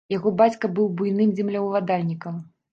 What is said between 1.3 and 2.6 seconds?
землеўладальнікам.